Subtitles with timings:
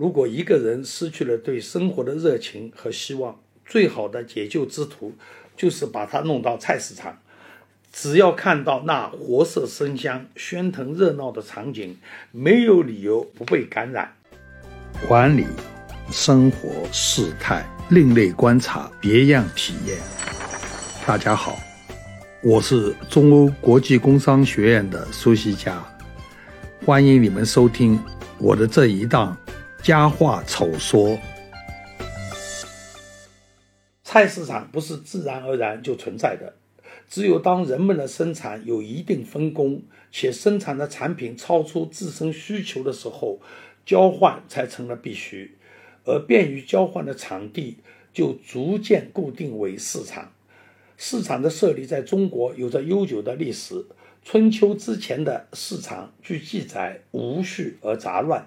[0.00, 5.12] 如果一个人失去了对生活的热情和希望，最好的解救之途
[5.54, 7.18] 就是把他弄到菜市场。
[7.92, 11.98] 只要看到那活色生香、喧腾热闹的场景，
[12.30, 14.10] 没有理由不被感染。
[15.06, 15.44] 管理、
[16.10, 19.98] 生活、事态、另类观察、别样体验。
[21.06, 21.58] 大家好，
[22.42, 25.78] 我是中欧国际工商学院的苏西佳，
[26.86, 28.02] 欢迎你们收听
[28.38, 29.36] 我的这一档
[29.82, 31.08] 《佳话丑说》。
[34.04, 36.54] 菜市场不是自然而然就存在的。
[37.08, 43.40] 只有当人们的生产有一定分工，且生产的产品超出自身需求的时候，
[43.86, 45.56] 交换才成了必须，
[46.04, 47.78] 而便于交换的场地
[48.12, 50.32] 就逐渐固定为市场。
[50.98, 53.86] 市场的设立在中国有着悠久的历史。
[54.22, 58.46] 春秋之前的市场，据记载无序而杂乱。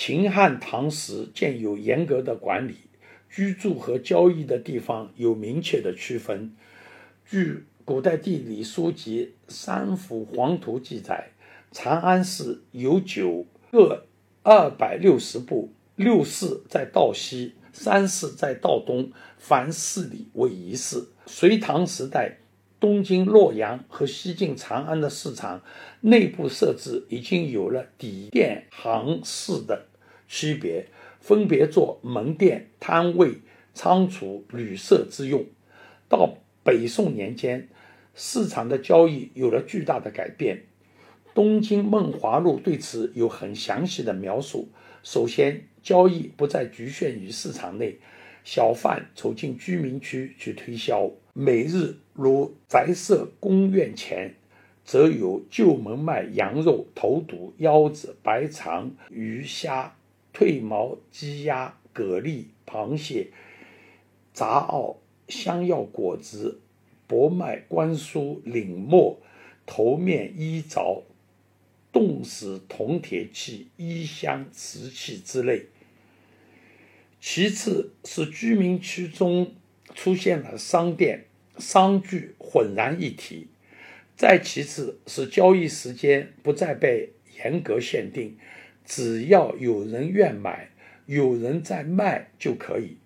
[0.00, 2.76] 秦汉唐时建有严格的管理，
[3.28, 6.54] 居住和交易的地方有明确的区分。
[7.26, 11.32] 据古代地理书籍《三辅黄图》记载，
[11.72, 14.06] 长安市有九各
[14.44, 21.08] 二百六十步，六市在道西，三市在道东，凡四里为一市。
[21.26, 22.38] 隋唐时代，
[22.78, 25.60] 东京、洛阳和西晋长安的市场
[26.02, 29.87] 内部设置已经有了底店、行市的
[30.28, 30.86] 区别，
[31.20, 33.38] 分别做门店、摊位、
[33.74, 35.46] 仓储、旅社之用。
[36.08, 37.68] 到北宋年间，
[38.14, 40.56] 市场的交易有了巨大的改变。
[41.34, 44.68] 《东京梦华录》对此有很详细的描述。
[45.02, 47.98] 首先，交易不再局限于市场内，
[48.42, 51.10] 小贩走进居民区去推销。
[51.32, 54.34] 每日如宅舍、公院前，
[54.84, 59.94] 则有旧门卖羊肉、头肚、腰子、白肠、鱼虾、
[60.38, 63.28] 褪毛、鸡鸭、蛤蜊、螃蟹、
[64.32, 64.98] 杂袄。
[65.28, 66.60] 香药果子、
[67.06, 69.20] 博麦官书、领墨、
[69.66, 71.04] 头面衣着、
[71.92, 75.66] 冻死铜铁器、衣香瓷器之类。
[77.20, 79.54] 其次是居民区中
[79.94, 81.26] 出现了商店、
[81.58, 83.48] 商具浑然一体。
[84.16, 88.36] 再其次是交易时间不再被严格限定，
[88.88, 90.70] 只要有人愿买，
[91.04, 92.96] 有人在卖就可以。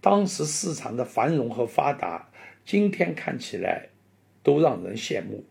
[0.00, 2.30] 当时市场的繁荣和发达，
[2.64, 3.88] 今天看起来
[4.44, 5.44] 都让人羡慕。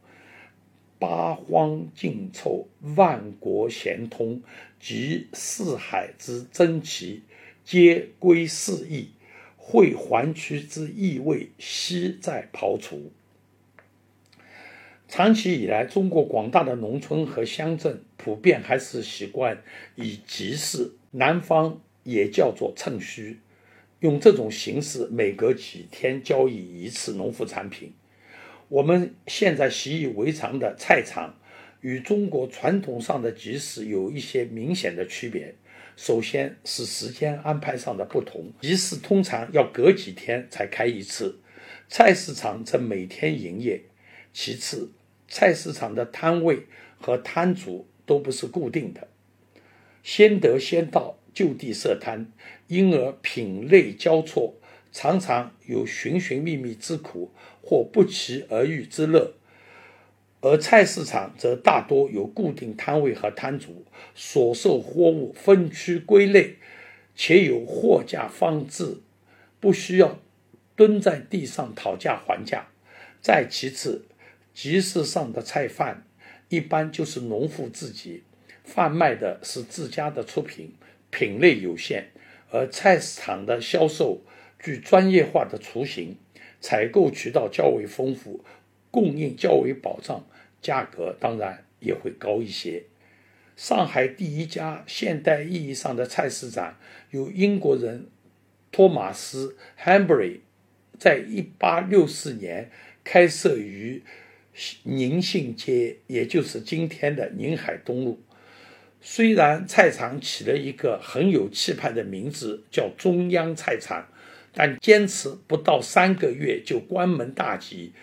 [0.97, 4.41] 八荒竞凑，万国咸通，
[4.79, 7.23] 集四海之珍奇，
[7.65, 9.09] 皆归四邑，
[9.57, 13.11] 会环区之意味，悉在刨除。
[15.07, 19.63] 长期以来，中国广大的农村和乡镇普遍还是习惯
[19.95, 23.37] 以集市，南方也叫做趁墟。
[24.01, 27.93] 用这种形式，每隔几天交易一次农副产品。
[28.67, 31.39] 我们现在习以为常的菜场，
[31.79, 35.55] 与中国传统上的集市有一些明显的区别。
[35.95, 41.39] 首先是时间安排上的不同，集市通常要隔几天才开一次，
[41.87, 43.81] 菜市场则每天营业。
[44.31, 44.91] 其次，
[45.27, 46.67] 菜市场的摊位
[47.01, 49.07] 和摊主都不是固定的，
[50.01, 51.15] 先得先到。
[51.31, 52.25] 就地设摊，
[52.67, 54.55] 因而品类交错，
[54.91, 57.31] 常常有寻寻觅觅之苦
[57.61, 59.35] 或不期而遇之乐。
[60.41, 66.55] 而菜市场则大多有固定摊位和摊主，所售货物分区归类，
[67.15, 68.97] 且有货架方制，
[69.59, 70.19] 不需要
[70.75, 72.67] 蹲在地上讨价还价。
[73.21, 74.05] 再其次，
[74.53, 76.03] 集市上的菜贩
[76.49, 78.23] 一般就是农户自己，
[78.63, 80.73] 贩卖的是自家的出品。
[81.11, 82.11] 品类有限，
[82.51, 84.21] 而菜市场的销售
[84.59, 86.15] 具专业化的雏形，
[86.61, 88.45] 采购渠道较为丰富，
[88.91, 90.27] 供应较为保障，
[90.61, 92.83] 价格当然也会高一些。
[93.55, 96.77] 上海第一家现代意义上的菜市场，
[97.09, 98.05] 由英国人
[98.71, 100.41] 托马斯· Hambury
[100.99, 102.69] 在1864年
[103.03, 104.03] 开设于
[104.83, 108.21] 宁信街，也就是今天的宁海东路。
[109.01, 114.07] 虽然菜场起了一个很有气派的名字，叫中央菜场，
[114.53, 117.93] 但坚持不到三个月就关门大吉。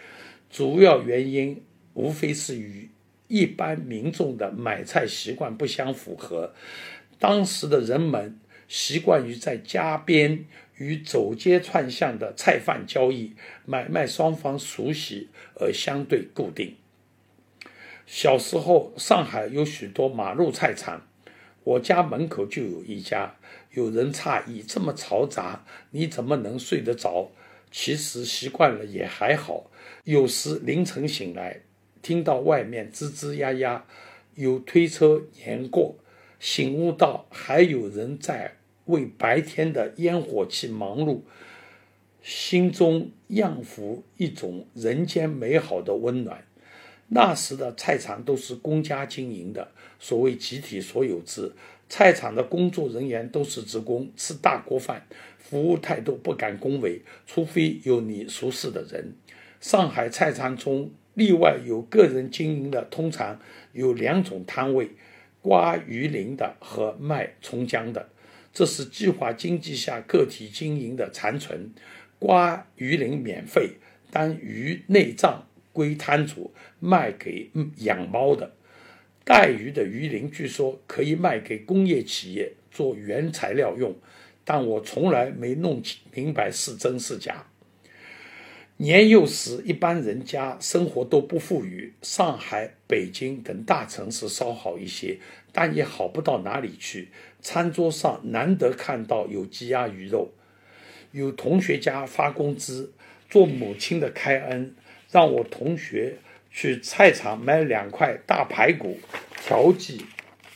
[0.50, 1.62] 主要原因
[1.93, 2.88] 无非是与
[3.29, 6.55] 一般民众的买菜习惯不相符合。
[7.19, 8.38] 当时的人们
[8.69, 13.34] 习惯于在家边与走街串巷的菜贩交易，
[13.64, 16.76] 买卖双方熟悉而相对固定。
[18.06, 21.06] 小时候，上海有许多马路菜场，
[21.64, 23.34] 我家门口就有一家。
[23.73, 27.31] 有人诧异：这么嘈杂，你怎么能睡得着？
[27.70, 29.70] 其实习惯了也还好。
[30.05, 31.62] 有时凌晨醒来，
[32.00, 33.84] 听到外面吱吱呀呀，
[34.37, 35.96] 有推车碾过，
[36.38, 38.56] 醒悟到还有人在
[38.87, 41.21] 为白天的烟火气忙碌，
[42.23, 46.43] 心中漾浮一种人间美好的温暖。
[47.09, 51.53] 那时的菜场都是公家经营的，所谓集体所有制，
[51.88, 55.06] 菜场的工作人员都是职工，吃大锅饭，
[55.38, 59.15] 服务态度不敢恭维，除非有你熟识的人。
[59.61, 63.41] 上海菜场中例外有个人经营的，通常
[63.73, 64.91] 有两种摊位：
[65.41, 68.09] 刮鱼鳞的和卖葱姜的。
[68.56, 71.75] 这是计划经济下个体经营的残存。
[72.19, 73.73] 刮鱼鳞免费，
[74.11, 77.50] 但鱼内脏归摊主，卖给
[77.81, 78.55] 养猫的。
[79.25, 83.94] 带鱼的鱼鳞据说可以卖给工业企业做原材料用，
[84.43, 85.82] 但我从来没弄
[86.14, 87.47] 明白是真是假。
[88.78, 95.19] 年幼时，一般人家生活都不富裕，上海、北京等大城市稍好一些，
[95.50, 97.08] 但也好不到哪里去。
[97.40, 100.31] 餐桌上难得看到有鸡鸭鱼肉。
[101.12, 102.93] 有同学家发工资，
[103.31, 104.75] 做母亲的开恩，
[105.11, 106.19] 让我同学
[106.50, 108.99] 去菜场买两块大排骨
[109.46, 110.05] 调剂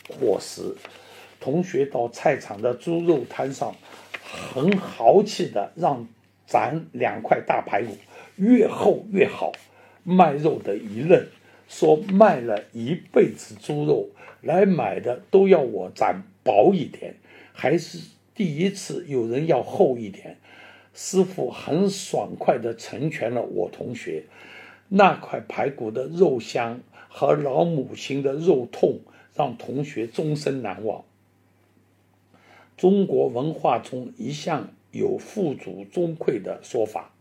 [0.08, 0.76] 伙食。
[1.40, 3.74] 同学到菜场的猪肉摊上，
[4.22, 6.06] 很豪气的让
[6.46, 7.96] 攒两块大排骨。
[8.40, 9.52] 越厚越好，
[10.02, 11.26] 卖肉的一愣，
[11.68, 14.08] 说卖了一辈子猪肉，
[14.40, 17.16] 来买的都要我斩薄一点，
[17.52, 17.98] 还是
[18.34, 20.38] 第一次有人要厚一点。
[20.94, 24.24] 师傅很爽快地成全了我同学，
[24.88, 29.00] 那块排骨的肉香和老母亲的肉痛，
[29.34, 31.04] 让同学终身难忘。
[32.78, 37.12] 中国文化中一向有富足终馈的说法。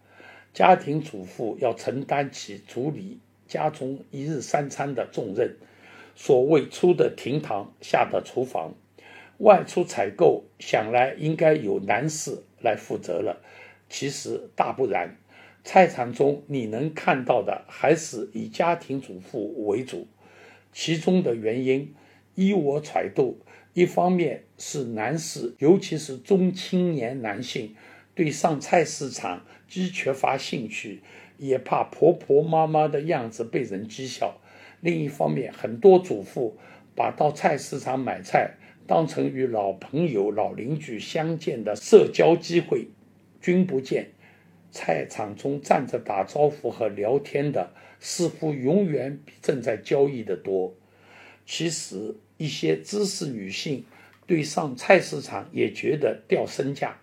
[0.59, 5.55] 家庭主妇要承担起处理家中一日三餐的重任，
[6.17, 8.73] 所谓“出的厅堂，下的厨房”，
[9.39, 13.41] 外出采购想来应该有男士来负责了。
[13.87, 15.15] 其实大不然，
[15.63, 20.07] 菜场中你能看到的还是以家庭主妇为主。
[20.73, 21.95] 其中的原因，
[22.35, 23.39] 依我揣度，
[23.73, 27.73] 一方面是男士，尤其是中青年男性。
[28.15, 31.01] 对上菜市场既缺乏兴趣，
[31.37, 34.41] 也怕婆婆妈妈的样子被人讥笑。
[34.81, 36.57] 另一方面，很多主妇
[36.95, 38.55] 把到菜市场买菜
[38.87, 42.87] 当成与老朋友、老邻居相见的社交机会，
[43.39, 44.09] 君不见。
[44.71, 50.73] 菜场中站着打招呼和聊天的，似乎永远比正在交易的多。
[51.45, 53.83] 其实，一些知识女性
[54.27, 56.99] 对上菜市场也觉得掉身价。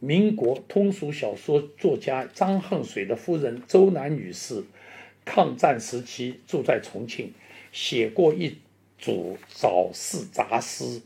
[0.00, 4.64] 民国通俗小说作家张恨水的夫人周南女士，
[5.26, 7.34] 抗战时期住在重庆，
[7.70, 8.56] 写过一
[8.98, 11.02] 组早市杂诗，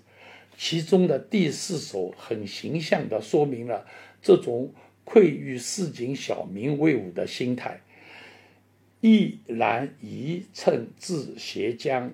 [0.57, 3.85] 其中的第四首很形象地说明了
[4.23, 7.81] 这种愧于市井小民为伍的心态：
[9.01, 12.13] 一篮一秤自斜江，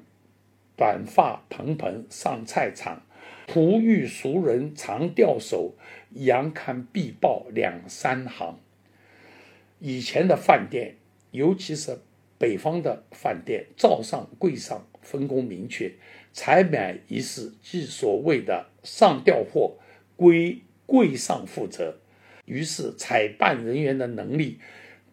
[0.77, 3.03] 短发蓬蓬上菜场。
[3.53, 5.75] 璞玉熟人常掉手，
[6.11, 8.61] 阳看必报两三行。
[9.81, 10.95] 以前的饭店，
[11.33, 11.99] 尤其是
[12.39, 15.91] 北方的饭店，灶上柜上分工明确，
[16.33, 19.79] 采买一事即所谓的上调货，
[20.15, 21.97] 归柜上负责。
[22.45, 24.61] 于是采办人员的能力，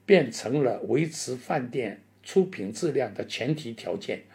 [0.05, 4.25] 变成了维持饭店出品质量的前提条件。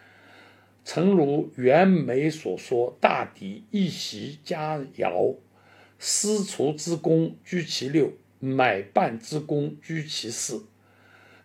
[0.85, 5.37] 诚如袁枚所说：“大抵一席佳肴，
[5.99, 10.67] 私厨之功居其六，买办之功居其四。”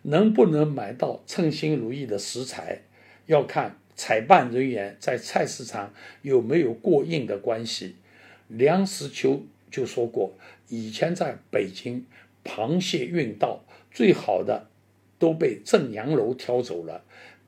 [0.02, 2.82] 能不能买到称心如意的食材，
[3.26, 5.92] 要看采办人员在菜市场
[6.22, 7.96] 有没有过硬的关系。
[8.46, 10.34] 梁实秋就说过
[10.68, 12.06] ：“以前在北京，
[12.44, 14.68] 螃蟹运到最好的
[15.18, 17.04] 都被正阳楼挑走了，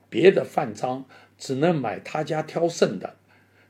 [0.08, 1.04] 别的饭庄。”
[1.40, 3.16] 只能买他家挑剩的，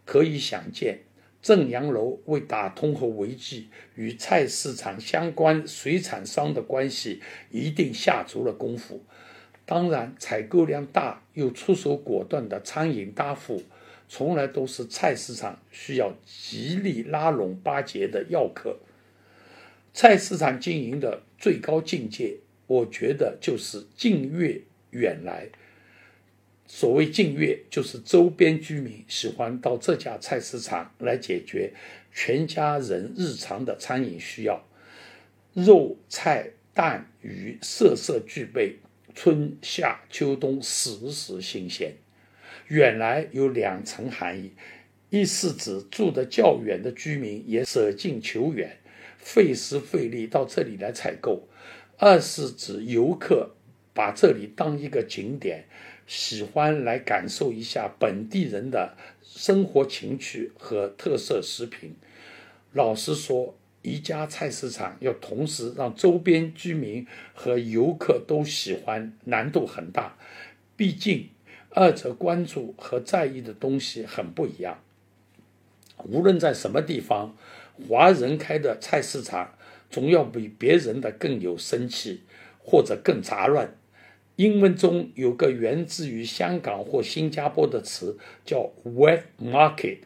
[0.04, 0.98] 可以想见，
[1.40, 9.02] 正阳楼为打通和维系与菜市场相关水产商的关系，一定下足了功夫。
[9.64, 13.62] 当然，采购量大又出手果断的餐饮大户，
[14.08, 18.80] 从来都是菜市场需要极力拉拢巴结的要客。
[19.94, 24.60] 菜市场经营的最高境界，我觉得就是近悦
[24.90, 25.48] 远来。
[26.72, 31.72] 所谓近月，就是周边居民喜欢到这家菜市场来解决
[32.14, 34.64] 全家人日常的餐饮需要，
[35.52, 38.76] 肉菜蛋鱼色色俱备，
[39.16, 41.92] 春夏秋冬时时新鲜。
[42.68, 44.52] 远来有两层含义，
[45.10, 48.78] 一是指住得较远的居民也舍近求远，
[49.18, 51.48] 费时费力到这里来采购；
[51.98, 53.56] 二是指游客
[53.92, 55.64] 把这里当一个景点。
[56.10, 61.94] 喜欢来感受一下本地人的生活情趣和特色食品。
[62.72, 70.16] 老实说，一家菜市场要同时让周边居民和游客都喜欢，难度很大。
[70.76, 71.28] 毕竟，
[71.70, 74.82] 二者关注和在意的东西很不一样。
[75.98, 77.36] 无论在什么地方，
[77.88, 79.54] 华人开的菜市场
[79.88, 82.22] 总要比别人的更有生气，
[82.58, 83.76] 或者更杂乱。
[84.40, 89.98] 英文中有个源自于香港或新加坡的词叫 “wet market”，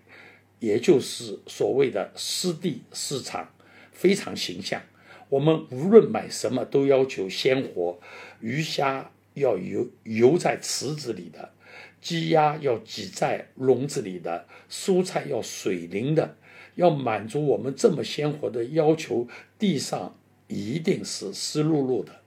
[0.58, 3.54] 也就是所谓的湿地市场，
[3.92, 4.82] 非常形象。
[5.28, 8.00] 我们无论买什么都要求鲜活，
[8.40, 11.50] 鱼虾要游游在池子里的，
[12.00, 16.34] 鸡鸭要挤在笼子里的，蔬菜要水灵的。
[16.74, 19.28] 要满足我们这么鲜活的要求，
[19.60, 20.16] 地上
[20.48, 22.23] 一定是湿漉漉的。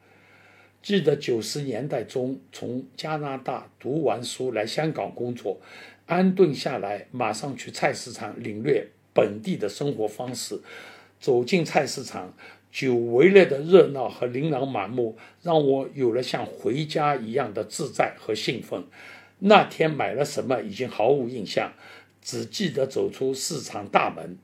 [0.87, 5.59] 记得九十年代中从加拿大读完书来香港工作，
[6.05, 10.61] 安顿下来，马上去菜市场领略本地的生活方式。
[11.19, 12.33] 走进菜市场，
[12.71, 18.85] 久违了的热闹和琳琅满目，让我有了像回家一样的自在和兴奋。
[19.39, 21.73] 那天买了什么已经毫无印象，
[22.21, 24.37] 只记得走出市场大门。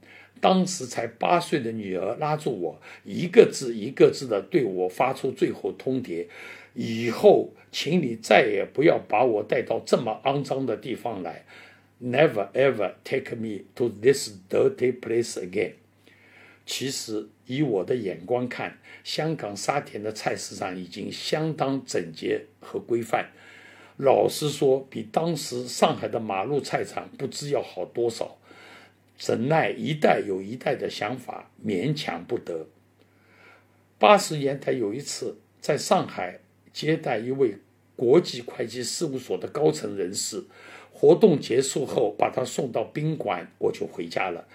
[0.44, 6.28] 当时才八岁的女儿拉住我，一个字一个字的对我发出最后通牒：
[6.74, 11.46] 以后，请你再也不要把我带到这么肮脏的地方来。
[12.02, 15.76] Never ever take me to this dirty place again。
[16.66, 23.30] 其实，以我的眼光看，香港沙田的菜市场已经相当整洁和规范。
[23.96, 28.38] 老实说，比当时上海的马路菜场不知要好多少。
[29.17, 32.67] 怎奈一代有一代的想法，勉强不得。
[33.98, 36.39] 八十年代有一次在上海
[36.74, 37.58] 接待一位
[37.96, 40.43] 国际会计事务所的高层人士，
[40.91, 44.48] 活动结束后把他送到宾馆，我就回家了。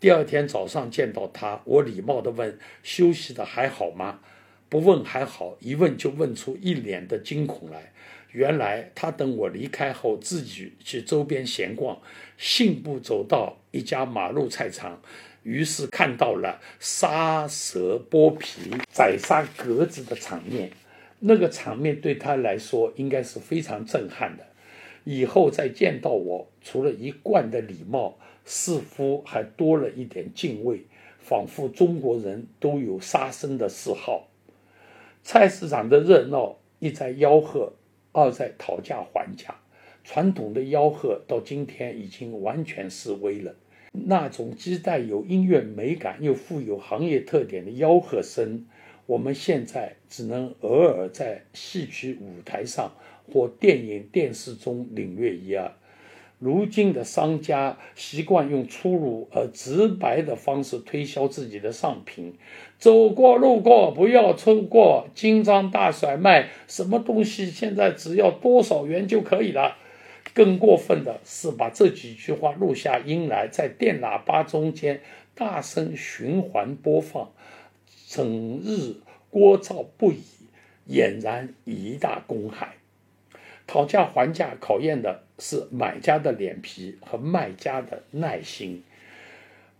[0.00, 4.20] 第二天早上见到他，我礼貌地问：“休息的还好吗？”
[4.68, 7.92] 不问还好，一问就问出一脸的惊恐来。
[8.34, 12.00] 原来他等我离开后，自己去周边闲逛，
[12.36, 15.00] 信步走到一家马路菜场，
[15.44, 20.72] 于是看到了杀蛇剥皮、宰杀鸽子的场面。
[21.20, 24.44] 那个场面对他来说应该是非常震撼的。
[25.04, 30.86] 以后再见到我，除了一贯的礼貌，似乎还多了一点敬畏，
[31.20, 34.26] 仿佛中国人都有杀生的嗜好。
[35.22, 37.74] 菜市场的热闹，一再吆喝。
[38.14, 39.56] 二在讨价还价，
[40.04, 43.54] 传统的吆喝到今天已经完全式微了。
[43.92, 48.66] 那种既带有音乐美感又富有行业特点的吆喝声，
[49.06, 52.92] 我们现在只能偶尔在戏曲舞台上
[53.32, 55.72] 或电影电视中领略一二。
[56.44, 62.34] 如今的商家习惯用粗鲁而直白的方式推销自己的商品，
[62.78, 69.78] 走过路过不要错过，金章大甩卖，什么东西现在只要多少元就可以了。
[70.34, 75.00] 更过分的是把这几句话录下音来，在电喇叭中间
[75.34, 77.32] 大声循环播放，
[78.06, 78.96] 整日
[79.30, 80.20] 聒噪不已，
[80.90, 82.74] 俨然一大公害。
[83.66, 88.82] 讨价还价考验的是买家的脸皮和卖家的耐心。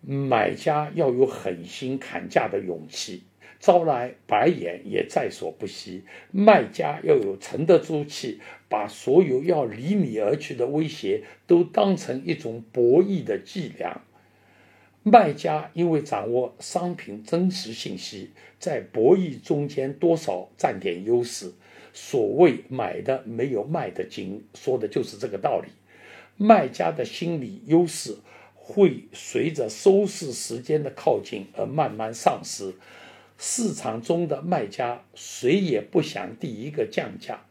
[0.00, 3.22] 买家要有狠心砍价的勇气，
[3.58, 14.02] 招来白眼也在所不惜；卖家要有沉得住气，把所有要离你而去的威胁都当成一种博弈的伎俩。
[15.02, 21.52] 卖家因为掌握商品真实信息，在博弈中间多少占点优势。
[21.94, 25.68] 所谓买的没有卖的精，说的就是这个道理。
[26.36, 28.16] 卖家的心理优势
[28.54, 32.74] 会随着收市时间的靠近而慢慢丧失。
[33.38, 37.46] 市场中的卖家谁也不想第一个降价，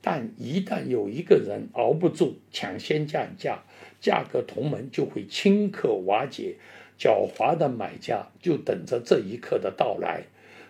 [0.00, 3.64] 但一旦有一个人熬不住抢先降价，
[4.00, 6.56] 价格同盟就会顷刻瓦解。
[6.98, 10.24] 狡猾的买家就等着这一刻的到来。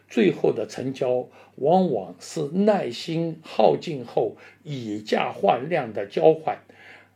[0.08, 6.58] 最后的成交往往是耐心耗尽后以价换量的交换，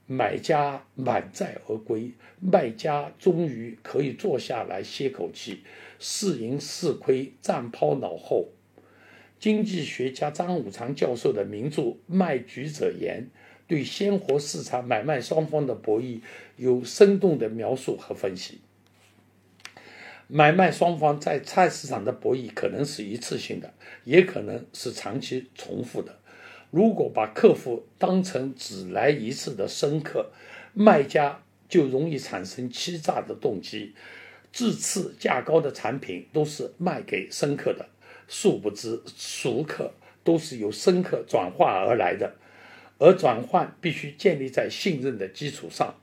[0.06, 5.62] 买家满载而归，卖家终于可以坐下来歇口气，
[5.98, 8.48] 是赢是亏暂抛脑后。
[9.38, 13.26] 经济学家张五常教授的名著《卖橘者言》
[13.66, 16.20] 对鲜活市场买卖双方的博弈
[16.56, 18.60] 有生动的描述和分析。
[20.34, 23.74] 买卖双方在菜市场的博弈可能是一次性的，
[24.04, 26.18] 也可能是长期重复的。
[26.70, 30.30] 如果把客户当成只来一次的生客，
[30.72, 33.94] 卖家就容易产生欺诈的动机，
[34.50, 37.90] 自次价高的产品都是卖给生客的。
[38.26, 39.92] 殊不知，熟客
[40.24, 42.32] 都是由生客转化而来的，
[42.96, 45.94] 而转换必须建立在信任的基础上。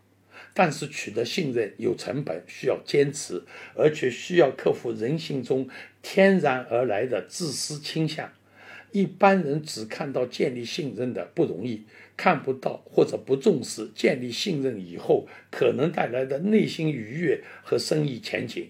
[0.53, 3.43] 但是取得信任有成本，需要坚持，
[3.75, 5.67] 而且需要克服人性中
[6.01, 8.31] 天然而来的自私倾向。
[8.91, 11.83] 一般人只看到建立信任的不容易，
[12.17, 18.69] 看不到或者不重视建立信任以后可能带来的内心愉悦和生意前景。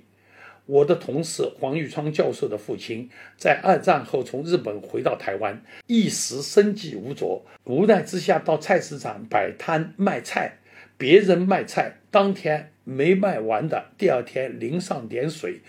[0.65, 10.58] 我的同事黄玉川教授的父亲在二战后从日本回到台湾，一时生计无着，无奈之下到菜市场摆摊卖菜。
[10.99, 15.61] 别人卖菜当天没卖完的，第二天淋上点水，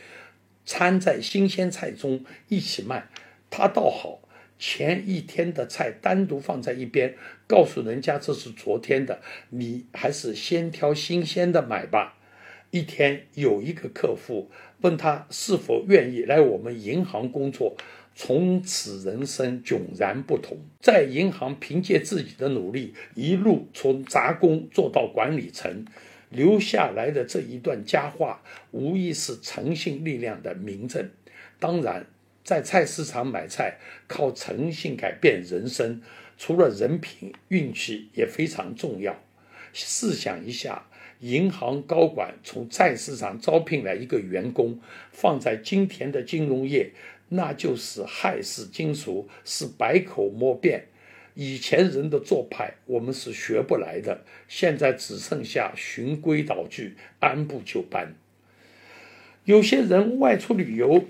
[0.66, 3.06] 掺在新鲜菜中一起卖。
[3.48, 4.22] 他倒好，
[4.58, 7.14] 前一天的菜单独放在一边，
[7.46, 9.20] 告诉人家这是昨天的，
[9.50, 12.18] 你还是先挑新鲜的买吧。
[12.72, 17.76] 一天有一个客户问他是否愿意来我们银行工作，
[18.14, 20.58] 从此人生迥然不同。
[20.80, 25.84] 在银行凭借自己的努力，一路从杂工做到管理层，
[26.28, 31.10] 留下来的这一段佳话，无疑是诚信力量的明证。
[31.58, 32.06] 当然，
[32.44, 36.02] 在菜市场买菜，靠诚信改变人生，
[36.36, 39.22] 除了人品，运气也非常重要。
[39.72, 40.86] 试想一下。
[41.20, 44.80] 银行高管从菜市场招聘来一个员工，
[45.12, 46.92] 放在今天的金融业，
[47.30, 50.86] 那就是害死金属，是百口莫辩。
[51.34, 58.14] 以前人的做派，我们是学不来的，现在只剩下循规蹈矩，按部就班。
[59.44, 61.04] 有些人外出旅游，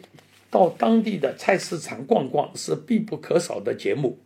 [0.50, 4.18] 到当地的菜市场逛逛是必不可少的节目。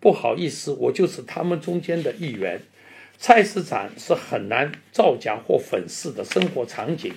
[0.00, 2.60] 不好意思，我就是他们中间的一员。
[3.18, 7.12] 菜市场是很难造假或粉饰的生活场景。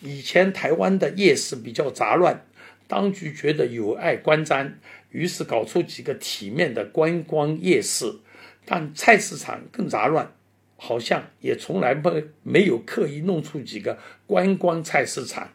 [0.00, 2.46] 以前台湾的夜市比较杂乱，
[2.86, 4.72] 当局觉得有碍观瞻，
[5.10, 8.20] 于是搞出几个体面的观光夜市。
[8.64, 10.32] 但菜市场更杂乱，
[10.76, 15.52] 好像也从来没没有刻意弄出几个观光菜市场。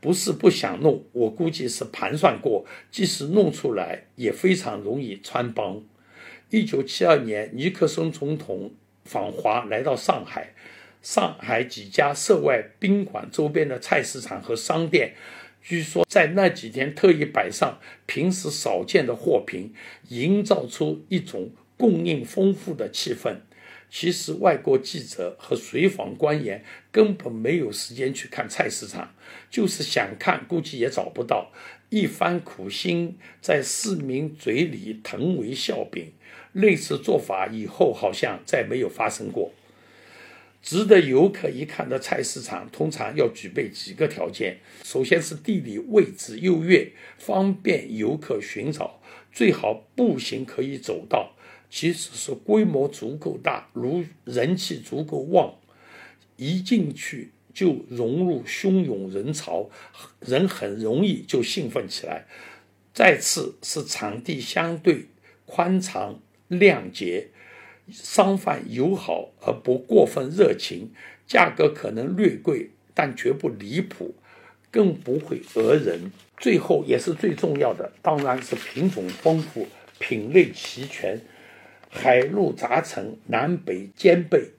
[0.00, 5.82] 不是不想弄，我估计是盘算过，即使弄出来，也非常容易穿帮。
[6.50, 8.72] 一九七二年，尼克松总统。
[9.02, 10.52] 访华来到上海，
[11.02, 15.14] 上海几家涉外宾馆周边的菜市场和商店，
[15.62, 19.74] 据说在那几天特意摆上平时少见的货品，
[20.08, 23.36] 营造出一种供应丰富的气氛。
[23.88, 29.12] 其实外国记者和随访官员根本没有时间去看菜市场，
[29.50, 31.50] 就是想看，估计也找不到。
[31.88, 36.12] 一番苦心，在市民嘴里腾为笑柄。
[36.52, 39.52] 类似做法以后好像再没有发生过。
[40.62, 49.00] 值得游客一看的菜市场，通常要具备几个条件：首先是地理位置优越，方便游客寻找，
[49.32, 51.32] 最好步行可以走到；
[51.70, 55.54] 其次是规模足够大，如人气足够旺，
[56.36, 59.70] 一进去就融入汹涌人潮，
[60.20, 62.26] 人很容易就兴奋起来；
[62.92, 65.06] 再次是场地相对
[65.46, 66.20] 宽敞。
[66.50, 67.28] 亮洁，
[67.92, 70.90] 商贩友好而不过分热情，
[71.26, 74.14] 价格可能略贵，但绝不离谱，
[74.70, 76.12] 更不会讹人。
[76.36, 79.66] 最后也是最重要的，当然是品种丰富、
[79.98, 81.20] 品类齐全，
[81.88, 84.52] 海陆杂陈、南北兼备，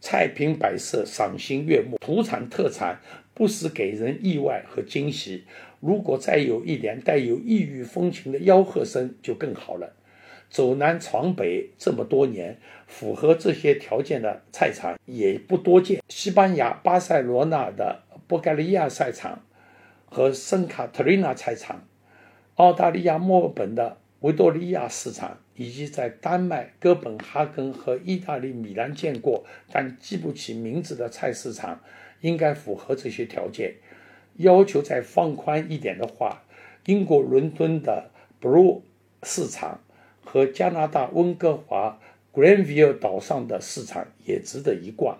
[0.00, 3.00] 菜品摆设赏心悦目，土产特产
[3.32, 5.44] 不时给人意外和惊喜。
[5.78, 9.94] 如果再有一点带有异域风情的吆喝声，就更好了。
[10.50, 16.02] 走南闯北这么多年，符合这些条件的菜场也不多见。
[16.08, 19.44] 西班牙巴塞罗那的波盖利亚菜场
[20.04, 21.86] 和圣卡特琳娜菜场，
[22.56, 31.80] 澳大利亚墨尔本的维多利亚市场，以及在丹麦哥本哈根和意大利米兰见过但记不起名字的菜市场，
[32.20, 33.76] 应该符合这些条件。
[34.36, 36.42] 要求再放宽一点的话。
[36.86, 38.10] 英国伦敦的
[38.40, 38.80] Blue
[39.22, 39.80] 市场
[40.32, 42.00] 和加拿大温哥华
[42.32, 45.18] Granville 岛上的市场也值得一逛。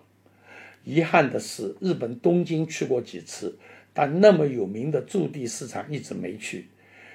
[0.84, 3.58] 遗憾的是，日本东京去过几次，
[3.92, 6.68] 但那么有名的驻地市场一直没去。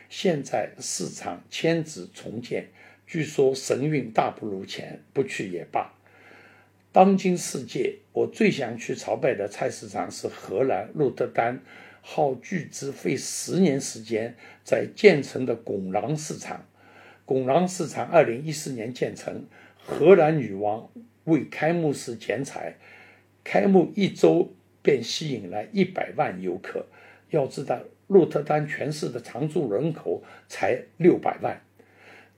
[0.10, 2.67] 现在市场迁址重建，
[3.08, 5.93] 据说神韵大不如前，不去也罢。
[6.91, 11.62] 当今世界，我最想去朝拜的菜市场是荷兰鹿特丹，
[12.01, 16.65] 耗巨资费十年时间在建成的拱廊市场。
[17.25, 19.45] 拱廊市场二零一四年建成，
[19.77, 20.89] 荷兰女王
[21.25, 22.75] 为开幕式剪彩，
[23.43, 26.85] 开幕一周便吸引来一百万游客。
[27.31, 27.79] 要知道。
[28.07, 31.59] 鹿特丹全市的常住人口才六百万，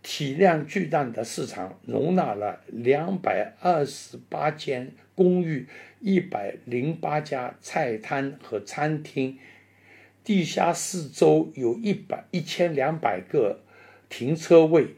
[0.02, 5.68] 体量巨大的市场容纳了两百二十八间公寓、
[6.00, 9.38] 一百零八家菜摊和餐厅，
[10.24, 13.60] 地下四周有一百一千两百个
[14.10, 14.96] 停车位。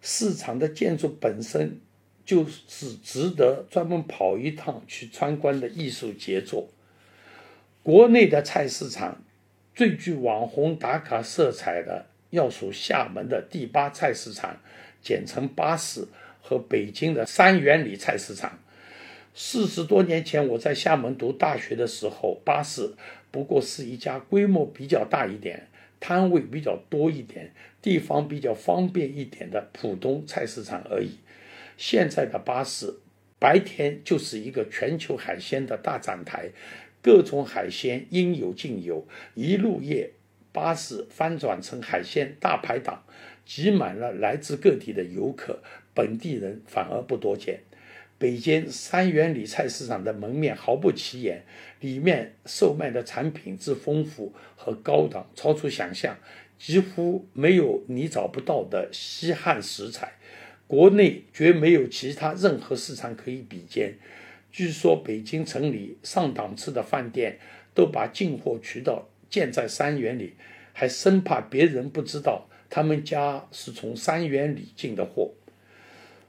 [0.00, 1.80] 市场的建筑本身
[2.24, 6.68] 就是值得专门跑一趟去参观的艺术杰作。
[7.82, 9.22] 国内的菜市场。
[9.72, 14.60] 最具网红打卡色彩的，要数厦门的第八菜市场，
[15.00, 16.06] 简称巴市，
[16.42, 18.58] 和北京的三元里菜市场。
[19.32, 22.92] 四十多年前，我在厦门读大学的时候，巴市
[23.30, 31.18] 不过是一家规模比较大一点、摊位比较多一点、地方比较方便一点的浦东菜市场而已。
[31.76, 32.94] 现在的巴士，
[33.38, 36.50] 白天就是一个全球海鲜的大展台。
[37.02, 40.10] 各种海鲜应有尽有，一路夜，
[40.52, 43.02] 巴士翻转成海鲜大排档，
[43.46, 45.60] 挤满了来自各地的游客，
[45.94, 47.60] 本地人反而不多见。
[48.20, 51.42] 北京三元里菜市场的门面毫不起眼，
[51.80, 56.18] 里面售卖的产品之丰富和高档，超出想象，
[56.58, 60.12] 几乎没有你找不到的稀罕食材，
[60.66, 63.94] 国内绝没有其他任何市场可以比肩。
[64.52, 67.38] 据说北京城里上档次的饭店
[67.72, 70.34] 都把进货渠道建在三元里，
[70.74, 75.32] 还生怕别人不知道他们家是从三元里进的货。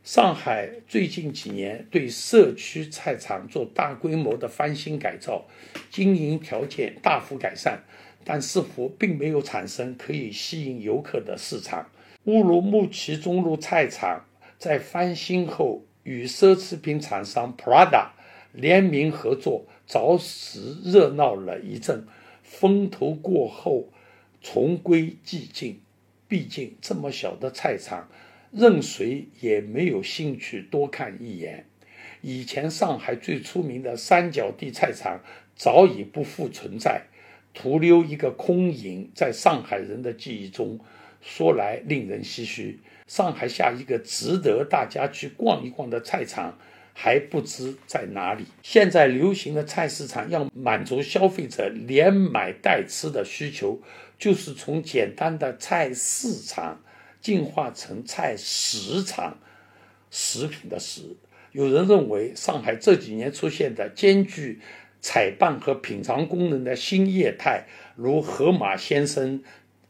[0.04, 5.46] 上海最近几年对社区菜场做大规模的翻新改造，
[5.90, 7.80] 经营条件大幅改善，
[8.24, 11.90] 但似乎并没有产生可以吸引游客的市场。
[12.26, 14.26] 乌鲁木齐中路菜场
[14.58, 15.84] 在翻新后。
[16.04, 18.08] 与奢侈品厂商 Prada
[18.54, 22.08] 联名合作，着实热闹了一阵。
[22.42, 23.90] 风头过后，
[24.42, 25.80] 重归寂静。
[26.28, 28.10] 毕竟这么小的菜场，
[28.52, 31.66] 任谁也没有兴趣多看一眼。
[32.22, 35.22] 以前上海最出名的三角地菜场
[35.56, 37.04] 早已不复存在，
[37.54, 40.80] 徒留一个空影在上海人的记忆中。
[41.24, 42.80] 说来令人唏嘘。
[43.06, 46.58] 上海下一个值得大家去逛一逛的菜场
[46.94, 48.46] 还不知在哪里。
[48.64, 53.80] 现在流行的菜市场要满足消费者连买带吃的需求，
[54.18, 56.82] 就是从简单的菜市场
[57.22, 59.38] 进化成菜食场，
[60.10, 61.16] 食品的食。
[61.52, 64.60] 有人认为，上海这几年出现的兼具
[65.00, 69.42] 采办和品尝功能的新业态，如盒马先生、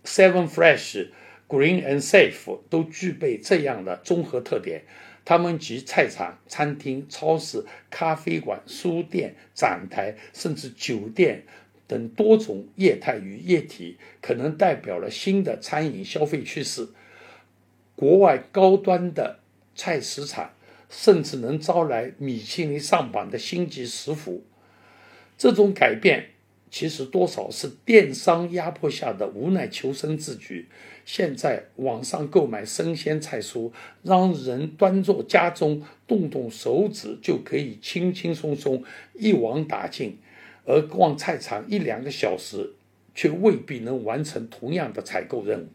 [0.03, 1.07] Seven Fresh。
[1.47, 4.83] Green and Safe 都具备这样的综合特点，
[5.25, 11.43] 它们集菜场、餐厅、超市、咖啡馆、书店、展台，甚至酒店
[11.87, 16.87] 等多种业态与业体，可能代表了新的餐饮消费趋势。
[18.01, 19.37] 国外高端的
[19.75, 20.53] 菜市场
[20.89, 24.41] 甚至能招来米其林上榜的星级食府。
[25.37, 26.29] 这种改变。
[26.71, 30.67] 其实多少是电商压迫下的无奈求生之举。
[31.05, 33.71] 现在网上购买生鲜菜蔬，
[34.03, 38.83] 让人端坐家中，动动手指就可以轻轻松松
[39.13, 40.13] 一网打尽；
[40.65, 42.71] 而逛菜场一两个小时，
[43.13, 45.67] 却未必能完成同样的采购任务。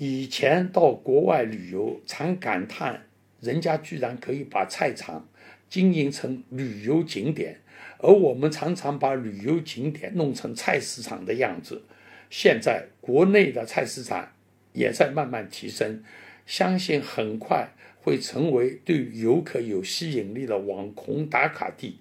[0.00, 3.08] 以前到国外旅游，常感叹
[3.40, 5.28] 人家居然可以把菜场
[5.68, 7.58] 经营成旅游景点。
[7.98, 11.82] 而我们常常把旅游景点弄成菜市场的样子。
[12.30, 14.32] 现在国内的菜市场
[14.72, 16.04] 也在慢慢提升，
[16.46, 21.98] 相信很快会成为对游客有吸引力的网红打卡地。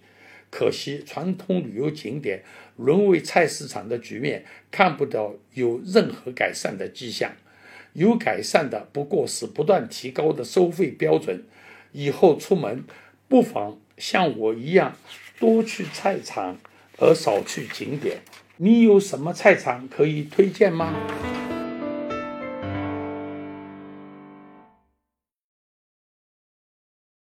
[0.52, 2.44] 可惜传统旅游景点
[2.76, 7.32] 沦为菜市场的局面看不到有任何改善的迹象。
[7.98, 11.44] 有改善的不过是不断提高的收费标准。
[11.94, 12.84] 以后出门
[13.28, 14.96] 不妨像我一样。
[15.40, 16.58] 多去菜场，
[16.98, 18.22] 而少去景点。
[18.58, 20.96] 你有什么菜场可以推荐吗？